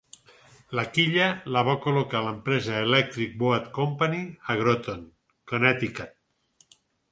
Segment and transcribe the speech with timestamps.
[0.77, 4.19] La quilla la va col·locar l'empresa Electric Boat Company
[4.55, 5.07] a Groton,
[5.55, 6.77] Connectitut.